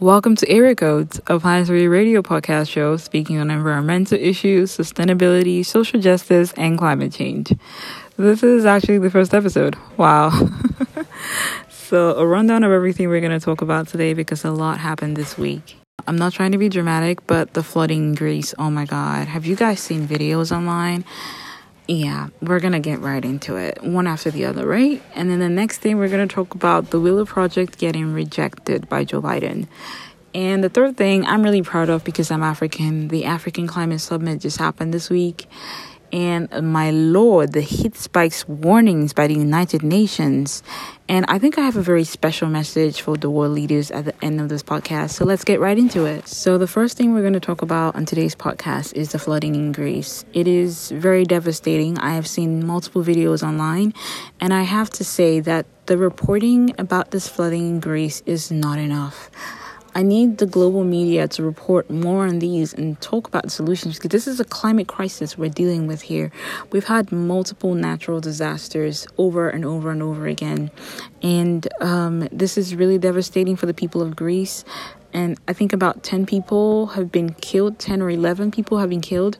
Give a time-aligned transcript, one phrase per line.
[0.00, 6.00] Welcome to Area Codes, a planetary radio podcast show speaking on environmental issues, sustainability, social
[6.00, 7.52] justice, and climate change.
[8.16, 9.76] This is actually the first episode.
[9.96, 10.32] Wow.
[11.68, 15.16] so, a rundown of everything we're going to talk about today because a lot happened
[15.16, 15.76] this week.
[16.08, 19.28] I'm not trying to be dramatic, but the flooding in Greece, oh my god.
[19.28, 21.04] Have you guys seen videos online?
[21.86, 25.02] Yeah, we're gonna get right into it, one after the other, right?
[25.14, 29.04] And then the next thing, we're gonna talk about the Willow Project getting rejected by
[29.04, 29.66] Joe Biden.
[30.34, 34.40] And the third thing I'm really proud of because I'm African, the African Climate Summit
[34.40, 35.46] just happened this week.
[36.14, 40.62] And uh, my lord, the heat spikes warnings by the United Nations.
[41.08, 44.14] And I think I have a very special message for the world leaders at the
[44.24, 45.10] end of this podcast.
[45.10, 46.28] So let's get right into it.
[46.28, 49.56] So, the first thing we're going to talk about on today's podcast is the flooding
[49.56, 50.24] in Greece.
[50.32, 51.98] It is very devastating.
[51.98, 53.92] I have seen multiple videos online,
[54.40, 58.78] and I have to say that the reporting about this flooding in Greece is not
[58.78, 59.30] enough.
[59.94, 64.10] I need the global media to report more on these and talk about solutions because
[64.10, 66.32] this is a climate crisis we're dealing with here.
[66.72, 70.72] We've had multiple natural disasters over and over and over again,
[71.22, 74.64] and um, this is really devastating for the people of Greece.
[75.12, 79.00] And I think about 10 people have been killed, 10 or 11 people have been
[79.00, 79.38] killed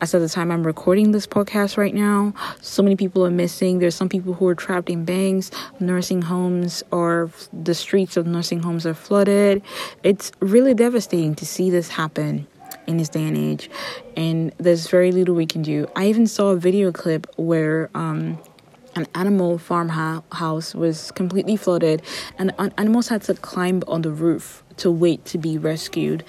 [0.00, 3.78] as of the time I'm recording this podcast right now, so many people are missing.
[3.78, 8.62] There's some people who are trapped in banks, nursing homes, or the streets of nursing
[8.62, 9.62] homes are flooded.
[10.02, 12.46] It's really devastating to see this happen
[12.86, 13.70] in this day and age,
[14.16, 15.86] and there's very little we can do.
[15.94, 18.38] I even saw a video clip where um,
[18.96, 22.02] an animal farmhouse was completely flooded,
[22.38, 26.24] and animals had to climb on the roof to wait to be rescued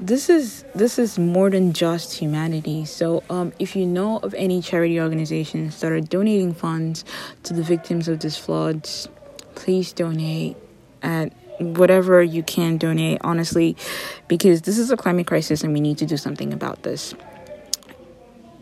[0.00, 2.84] this is this is more than just humanity.
[2.84, 7.04] So um, if you know of any charity organizations that are donating funds
[7.44, 9.08] to the victims of this floods
[9.54, 10.56] please donate
[11.02, 13.76] at whatever you can donate honestly
[14.26, 17.14] because this is a climate crisis and we need to do something about this.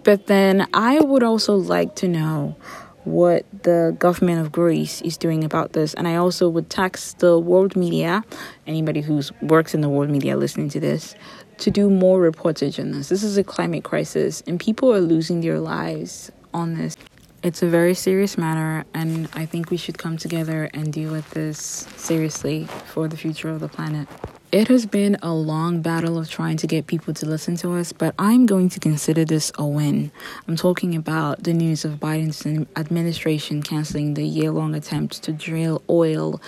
[0.04, 2.56] But then i would also like to know
[3.04, 5.94] what the government of Greece is doing about this.
[5.94, 8.24] And I also would tax the world media,
[8.66, 11.14] anybody who works in the world media listening to this,
[11.58, 13.08] to do more reportage on this.
[13.08, 16.96] This is a climate crisis, and people are losing their lives on this.
[17.42, 21.28] It's a very serious matter, and I think we should come together and deal with
[21.30, 24.08] this seriously for the future of the planet.
[24.52, 27.94] It has been a long battle of trying to get people to listen to us,
[27.94, 30.12] but I'm going to consider this a win.
[30.46, 32.44] I'm talking about the news of Biden's
[32.76, 36.38] administration canceling the year long attempt to drill oil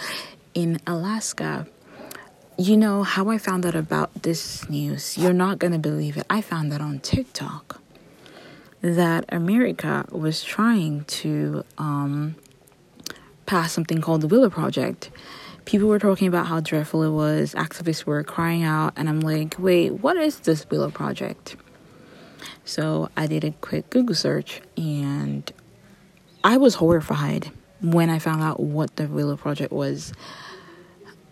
[0.53, 1.67] in Alaska.
[2.59, 5.17] You know how I found out about this news?
[5.17, 6.27] You're not going to believe it.
[6.29, 7.81] I found that on TikTok
[8.83, 12.35] that America was trying to um,
[13.47, 15.11] pass something called the Willow Project
[15.65, 17.55] people were talking about how dreadful it was.
[17.55, 21.57] Activists were crying out, and I'm like, wait, what is this Willow Project?
[22.65, 25.51] So I did a quick Google search, and
[26.43, 30.13] I was horrified when I found out what the Willow Project was.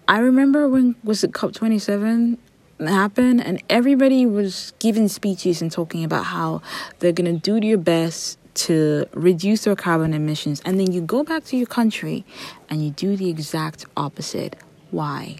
[0.08, 2.38] I remember when was it COP27
[2.80, 6.62] happened, and everybody was giving speeches and talking about how
[6.98, 11.44] they're gonna do their best to reduce their carbon emissions and then you go back
[11.44, 12.24] to your country
[12.68, 14.56] and you do the exact opposite.
[14.90, 15.38] Why?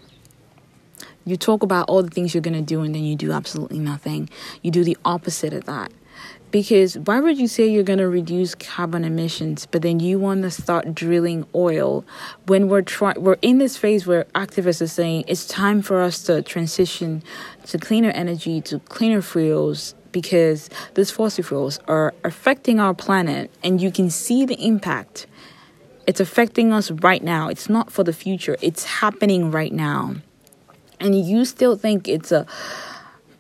[1.25, 3.79] You talk about all the things you're going to do and then you do absolutely
[3.79, 4.29] nothing.
[4.63, 5.93] You do the opposite of that.
[6.51, 10.43] Because why would you say you're going to reduce carbon emissions, but then you want
[10.43, 12.05] to start drilling oil
[12.47, 13.23] when we're trying?
[13.23, 17.23] We're in this phase where activists are saying it's time for us to transition
[17.69, 23.81] to cleaner energy, to cleaner fuels, because these fossil fuels are affecting our planet and
[23.81, 25.27] you can see the impact.
[26.07, 27.49] It's affecting us right now.
[27.49, 30.17] It's not for the future, it's happening right now.
[31.01, 32.47] And you still think it's a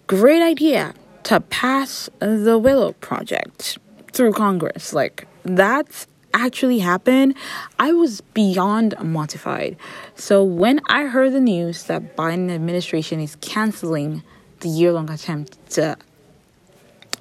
[0.07, 0.95] great idea
[1.25, 3.79] to pass the Willow Project
[4.13, 4.93] through Congress.
[4.93, 7.35] Like, that's actually happened,
[7.79, 9.77] I was beyond mortified.
[10.15, 14.23] So when I heard the news that Biden administration is canceling
[14.61, 15.97] the year-long attempt to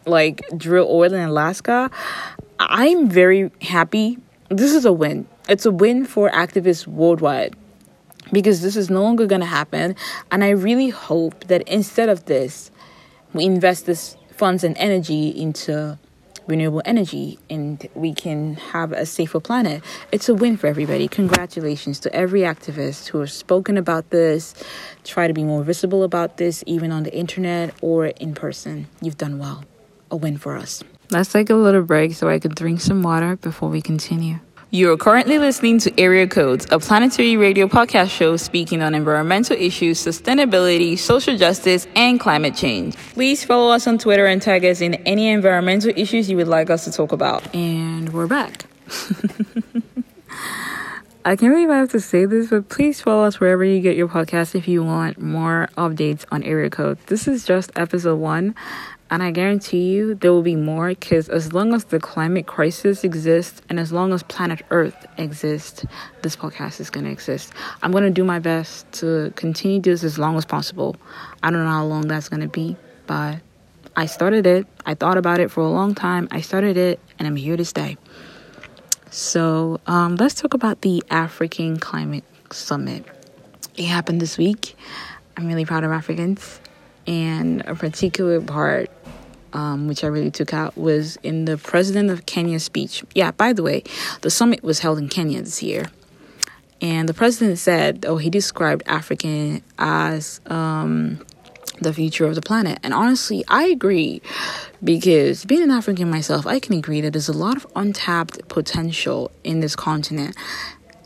[0.06, 1.90] like drill oil in Alaska,
[2.60, 4.18] I'm very happy.
[4.50, 5.28] This is a win.
[5.50, 7.56] It's a win for activists worldwide
[8.32, 9.96] because this is no longer going to happen.
[10.32, 12.72] And I really hope that instead of this,
[13.34, 15.98] we invest this funds and energy into
[16.48, 19.84] renewable energy and we can have a safer planet.
[20.12, 21.08] It's a win for everybody.
[21.08, 24.54] Congratulations to every activist who has spoken about this,
[25.04, 28.88] try to be more visible about this, even on the internet or in person.
[29.02, 29.64] You've done well
[30.12, 30.84] a win for us.
[31.10, 34.40] Let's take a little break so I can drink some water before we continue.
[34.74, 39.58] You are currently listening to Area Codes, a planetary radio podcast show speaking on environmental
[39.58, 42.96] issues, sustainability, social justice, and climate change.
[43.14, 46.70] Please follow us on Twitter and tag us in any environmental issues you would like
[46.70, 47.54] us to talk about.
[47.54, 48.64] And we're back.
[51.24, 53.98] I can't believe I have to say this, but please follow us wherever you get
[53.98, 56.98] your podcast if you want more updates on Area Code.
[57.08, 58.56] This is just episode one.
[59.12, 63.04] And I guarantee you there will be more because as long as the climate crisis
[63.04, 65.86] exists and as long as planet Earth exists,
[66.22, 67.52] this podcast is going to exist.
[67.84, 70.96] I'm going to do my best to continue this as long as possible.
[71.44, 73.42] I don't know how long that's going to be, but
[73.98, 74.66] I started it.
[74.86, 76.30] I thought about it for a long time.
[76.32, 77.98] I started it and I'm here to stay.
[79.10, 83.04] So um, let's talk about the African Climate Summit.
[83.76, 84.78] It happened this week.
[85.36, 86.62] I'm really proud of Africans.
[87.08, 88.90] And a particular part
[89.54, 93.04] um, which I really took out, was in the President of Kenya's speech.
[93.16, 93.84] Yeah, by the way,
[94.22, 95.86] the summit was held in Kenya this year.
[96.82, 101.24] And the president said, oh, he described African as um,
[101.80, 102.80] the future of the planet.
[102.82, 104.22] And honestly, I agree
[104.84, 109.32] because being an African myself, I can agree that there's a lot of untapped potential
[109.44, 110.36] in this continent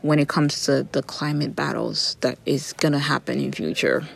[0.01, 4.07] when it comes to the climate battles that is going to happen in future.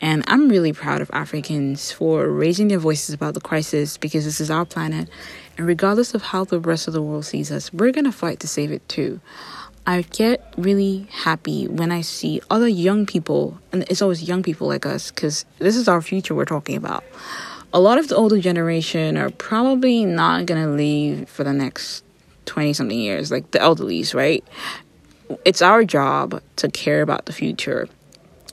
[0.00, 4.40] And I'm really proud of Africans for raising their voices about the crisis because this
[4.40, 5.08] is our planet.
[5.56, 8.40] And regardless of how the rest of the world sees us, we're going to fight
[8.40, 9.20] to save it too.
[9.86, 14.66] I get really happy when I see other young people, and it's always young people
[14.66, 17.04] like us because this is our future we're talking about.
[17.72, 22.04] A lot of the older generation are probably not going to leave for the next
[22.46, 24.44] 20 something years, like the elderlies, right?
[25.44, 27.88] It's our job to care about the future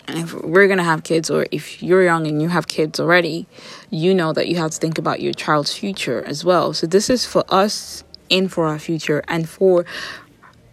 [0.07, 3.47] if we're gonna have kids, or if you're young and you have kids already,
[3.89, 6.73] you know that you have to think about your child's future as well.
[6.73, 9.85] So this is for us and for our future and for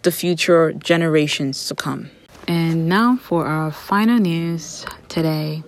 [0.03, 2.11] the future generations to come.
[2.49, 5.63] And now for our final news today.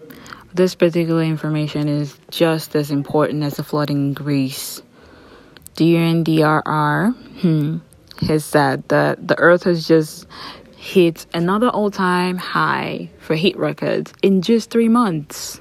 [0.54, 4.82] This particular information is just as important as the flooding in Greece.
[5.76, 7.78] The UNDRR hmm,
[8.26, 10.26] has said that the earth has just
[10.82, 15.60] hit another all time high for heat records in just three months.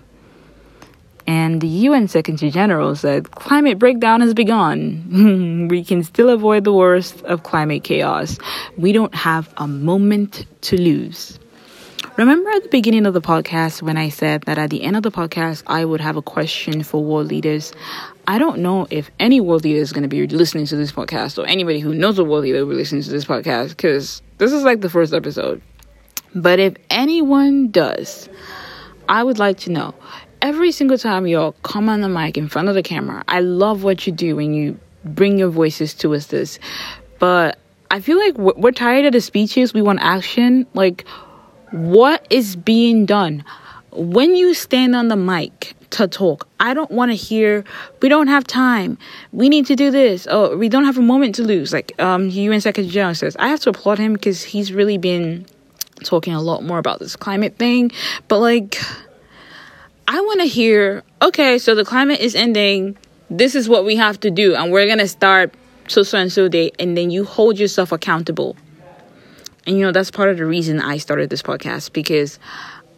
[1.27, 5.67] And the UN Secretary General said climate breakdown has begun.
[5.69, 8.39] we can still avoid the worst of climate chaos.
[8.77, 11.37] We don't have a moment to lose.
[12.17, 15.03] Remember at the beginning of the podcast when I said that at the end of
[15.03, 17.73] the podcast I would have a question for world leaders?
[18.31, 21.37] I don't know if any world leader is going to be listening to this podcast
[21.37, 24.53] or anybody who knows a world leader will be listening to this podcast because this
[24.53, 25.61] is like the first episode.
[26.33, 28.29] But if anyone does,
[29.09, 29.93] I would like to know
[30.41, 33.21] every single time y'all come on the mic in front of the camera.
[33.27, 36.57] I love what you do when you bring your voices to us this.
[37.19, 39.73] But I feel like we're tired of the speeches.
[39.73, 40.67] We want action.
[40.73, 41.05] Like,
[41.71, 43.43] what is being done?
[43.91, 47.63] When you stand on the mic to talk, I don't want to hear,
[48.01, 48.97] we don't have time.
[49.31, 50.27] We need to do this.
[50.29, 51.71] Oh, we don't have a moment to lose.
[51.71, 55.45] Like um, UN Secretary General says, I have to applaud him because he's really been
[56.03, 57.91] talking a lot more about this climate thing.
[58.27, 58.77] But like,
[60.07, 62.97] I want to hear, okay, so the climate is ending.
[63.29, 64.55] This is what we have to do.
[64.55, 65.53] And we're going to start
[65.87, 66.71] so so and so day.
[66.79, 68.55] And then you hold yourself accountable.
[69.65, 72.39] And you know, that's part of the reason I started this podcast because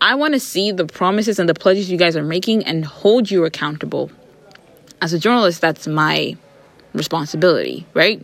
[0.04, 3.32] I want to see the promises and the pledges you guys are making and hold
[3.32, 4.12] you accountable.
[5.02, 6.36] As a journalist, that's my
[6.92, 8.22] responsibility, right?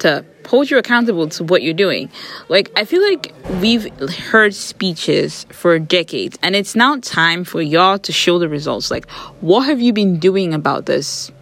[0.00, 2.10] To hold you accountable to what you're doing.
[2.50, 7.98] Like, I feel like we've heard speeches for decades, and it's now time for y'all
[8.00, 8.90] to show the results.
[8.90, 9.08] Like,
[9.40, 11.32] what have you been doing about this?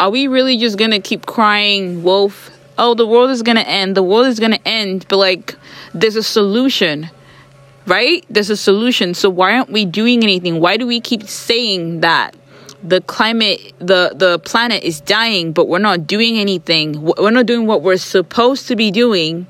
[0.00, 2.50] Are we really just gonna keep crying wolf?
[2.76, 5.54] Oh, the world is gonna end, the world is gonna end, but like,
[5.94, 7.08] there's a solution
[7.90, 8.24] right?
[8.30, 9.14] There's a solution.
[9.14, 10.60] So why aren't we doing anything?
[10.60, 12.36] Why do we keep saying that
[12.82, 17.02] the climate, the the planet is dying, but we're not doing anything?
[17.02, 19.48] We're not doing what we're supposed to be doing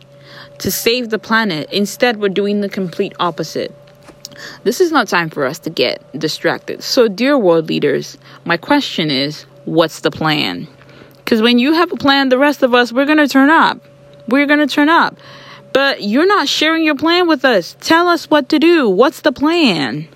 [0.58, 1.70] to save the planet.
[1.70, 3.74] Instead, we're doing the complete opposite.
[4.64, 6.82] This is not time for us to get distracted.
[6.82, 8.16] So, dear world leaders,
[8.46, 10.66] my question is, what's the plan?
[11.18, 13.84] Because when you have a plan, the rest of us, we're going to turn up.
[14.28, 15.16] We're going to turn up.
[15.72, 17.76] But you're not sharing your plan with us.
[17.80, 18.88] Tell us what to do.
[18.88, 20.08] What's the plan?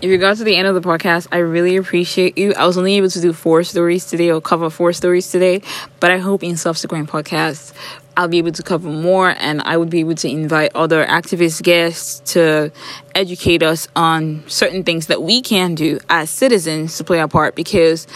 [0.00, 2.54] If you got to the end of the podcast, I really appreciate you.
[2.54, 5.62] I was only able to do four stories today or cover four stories today,
[6.00, 7.72] but I hope in subsequent podcasts
[8.16, 11.62] I'll be able to cover more and I would be able to invite other activist
[11.62, 12.70] guests to
[13.14, 17.54] educate us on certain things that we can do as citizens to play our part
[17.54, 18.06] because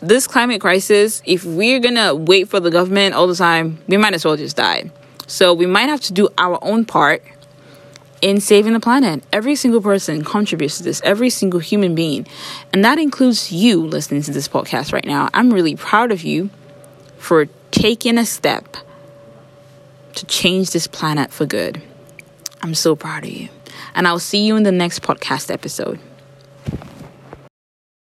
[0.00, 4.14] this climate crisis, if we're gonna wait for the government all the time, we might
[4.14, 4.90] as well just die
[5.26, 7.22] So we might have to do our own part
[8.22, 9.22] in saving the planet.
[9.32, 12.26] Every single person contributes to this, every single human being.
[12.72, 15.28] And that includes you listening to this podcast right now.
[15.34, 16.50] I'm really proud of you
[17.18, 18.76] for taking a step
[20.14, 21.82] to change this planet for good.
[22.62, 23.48] I'm so proud of you.
[23.94, 25.98] And I'll see you in the next podcast episode.